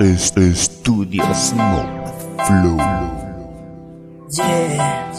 [0.00, 2.12] Este estudio Smoke
[2.46, 2.76] Flow.
[4.30, 5.12] Yeah.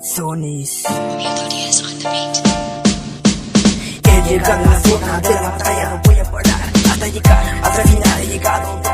[0.00, 0.84] Sony's.
[4.04, 6.60] He llegado a la zona de la batalla, no voy a parar
[6.90, 8.20] hasta llegar hasta el final.
[8.22, 8.89] He llegado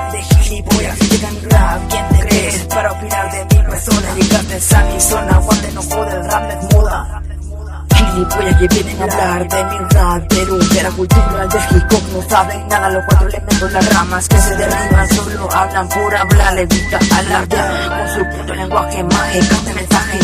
[8.17, 12.67] Gilipollas que vienen a hablar de mi rap, de la cultura del hip no saben
[12.69, 12.89] nada.
[12.89, 18.15] Los cuatro elementos, las ramas que se derriban, solo hablan por hablar, evita alardear con
[18.15, 20.19] su puto lenguaje mágico de mensaje.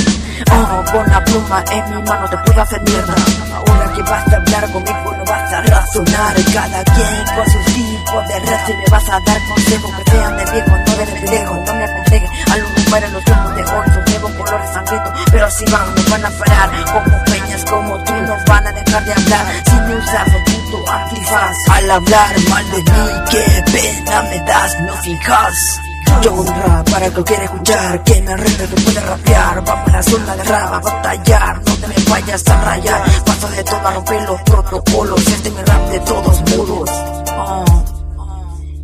[0.50, 3.14] Oh, con la pluma en mi mano te puedo hacer mierda.
[3.56, 6.34] Ahora que vas a hablar conmigo no vas a razonar.
[6.54, 10.36] Cada quien con sus tipos de red y me vas a dar consejos que sean
[10.38, 11.54] de viejo, no de pendejo.
[11.66, 14.01] No me aconsejen a los números los tiempos de hoy.
[14.22, 16.70] Nuevos colores sangrientos, pero si van, no van a parar.
[16.92, 19.46] Como peñas como tú no van a dejar de hablar.
[19.64, 24.80] Si me usas un puto antifaz al hablar mal de mí, qué pena me das,
[24.82, 25.80] no fijas.
[26.22, 29.88] Yo un rap para el que quiere escuchar Que me rende que puede rapear Vamos
[29.88, 33.64] a la zona de rap a batallar No te me vayas a rayar Paso de
[33.64, 36.90] todo a romper los protocolos Este es mi rap de todos mudos
[37.34, 37.82] Oh.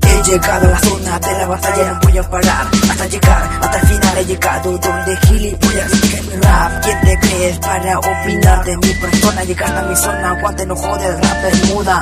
[0.08, 3.78] He llegado a la zona de la batalla, no voy a parar hasta llegar hasta
[3.78, 4.18] el final.
[4.18, 5.16] He llegado donde
[7.48, 9.42] ¿Quién te crees para opinar de mi persona?
[9.44, 12.00] Llegaste a mi zona, aguante, no jode, el rap es muda.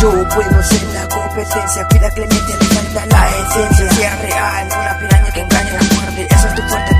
[0.00, 3.92] Yo puedo ser la competencia, cuida Clemente, le la esencia.
[3.92, 6.28] Sea real, una piraña que engaña la muerte.
[6.30, 6.95] Eso es tu fuerte,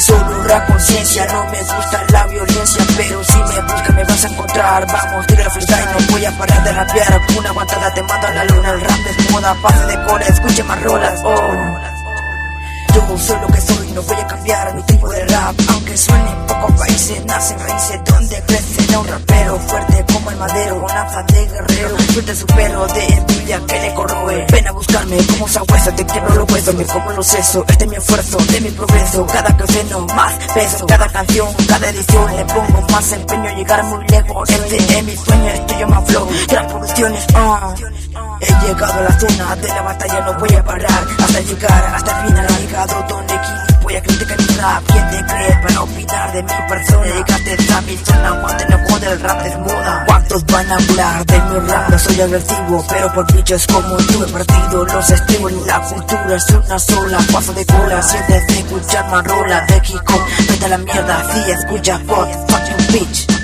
[0.00, 4.28] solo la conciencia, no me gusta la violencia, pero si me buscas me vas a
[4.28, 4.86] encontrar.
[4.86, 7.20] Vamos, tira freestyle, no voy a parar de rapear.
[7.38, 10.62] Una aguantada te mando a la luna, el rap es moda, pase de cola, escuche
[10.64, 11.20] más rolas.
[11.24, 11.78] Oh.
[12.94, 14.82] Yo soy lo que soy, no voy a cambiar mi
[15.68, 18.96] Aunque suene en pocos países, nacen raíces donde crece.
[18.96, 21.96] Un rapero Fuerte como el madero, con lanza de guerrero.
[22.12, 24.46] Suerte supero de envidia que le corroe.
[24.50, 27.90] Ven a buscarme como huesa, te quiebro los huesos Me como los sesos, este es
[27.90, 29.26] mi esfuerzo, de mi progreso.
[29.26, 32.36] Cada que más peso, cada canción, cada edición.
[32.36, 34.50] Le pongo más empeño, llegar muy lejos.
[34.50, 37.26] Este es mi sueño, estoy yo más flow Gran producciones.
[38.40, 42.20] He llegado a la zona de la batalla, no voy a parar hasta llegar hasta
[42.20, 42.46] el final.
[42.46, 43.73] He llegado donde voy
[44.86, 47.06] ¿Quién te cree para opinar de mi persona?
[47.06, 50.04] Llegaste a mi zona, aguante, no jode, el rap es moda.
[50.06, 51.90] ¿Cuántos van a hablar de mi rap?
[51.90, 55.52] No soy agresivo, pero por bichos como tú he partido los estribos.
[55.66, 58.02] La cultura es una sola, paso de cola.
[58.02, 60.20] Sientes de escuchar marola de hip hop.
[60.48, 63.43] Vete a la mierda, si escuchas pop, fucking bitch.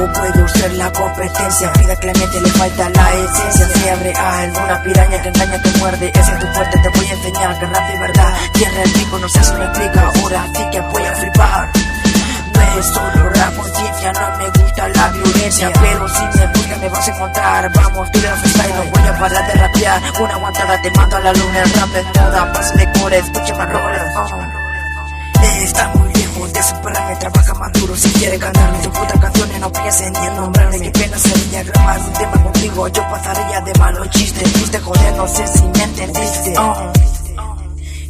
[0.00, 5.20] Yo puedo ser la competencia, vida Clemente le falta la esencia, sea real, una piraña
[5.20, 7.98] que engaña te muerde, ese es tu fuerte, te voy a enseñar que rap de
[7.98, 11.68] verdad, tierra el pico, no sé si me explica, ahora sí que voy a flipar.
[12.54, 16.88] No es solo rap conciencia, no me gusta la violencia, pero si me buscas me
[16.88, 20.90] vas a encontrar, vamos, tira freestyle, no voy a parar de rapear, una aguantada te
[20.92, 24.70] mando a la luna, el rap es moda, pase de core, escucha más rolas, oh.
[25.42, 27.96] Está muy lejos de superarme, trabaja más duro.
[27.96, 29.49] Si quiere ganarme tu puta canciones,
[29.82, 30.78] ni en nombrarme.
[30.80, 34.52] Qué pena sería grabar un tema contigo, yo pasaría de malos chistes.
[34.52, 36.54] Viste joder, no sé si me entendiste.
[36.58, 36.92] Oh.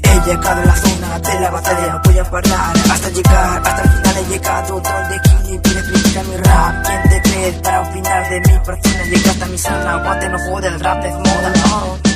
[0.03, 3.89] He llegado a la zona de la batalla, voy a parar hasta llegar, hasta el
[3.91, 6.87] final he llegado donde Kili quiere criticar mi rap.
[6.87, 9.05] ¿Quién te crees para opinar de mi persona?
[9.05, 11.53] Llegaste a mi zona, aguante, no jode, el rap es moda.
[11.73, 12.10] Oh.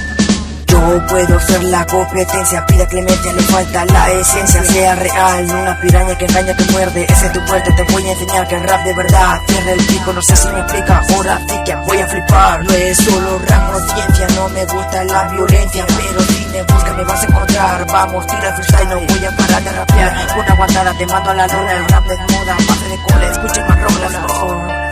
[0.85, 6.15] Yo puedo ser la competencia, pida Clemente, le falta la esencia, sea real, una piraña
[6.19, 8.85] que engaña te muerde, ese es tu puerto, te voy a enseñar que el rap
[8.85, 12.07] de verdad, cierra el pico, no sé si me explica, ahora sí que voy a
[12.07, 17.05] flipar, no es solo rap conciencia, no me gusta la violencia, pero si me me
[17.05, 21.07] vas a encontrar, vamos, tira freestyle, no voy a parar de rapear, una aguantada te
[21.07, 24.85] mando a la luna, el rap es moda, pase de cola, escuchen más rolas.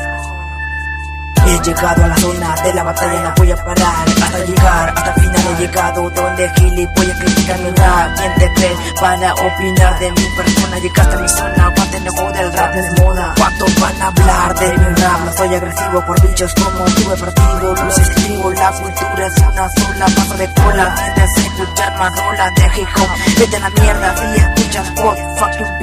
[1.44, 5.10] He llegado a la zona de la batalla, no voy a parar hasta llegar hasta
[5.10, 5.42] el final.
[5.42, 8.16] He llegado donde gilipollas criticar mi rap.
[8.16, 10.78] ¿Quién te crees para opinar de mi persona?
[10.78, 13.34] Llegaste a mi zona, aguante, no jode, el rap es moda.
[13.36, 15.20] ¿Cuántos van a hablar de mi rap?
[15.24, 17.74] No soy agresivo por bichos como tú he partido.
[17.74, 20.94] Los escribo, la cultura es una sola, paso de cola.
[21.14, 23.38] Tienes que escuchar más rolas de hip hop.
[23.38, 25.81] Vete a la mierda si escuchas pop, fuck you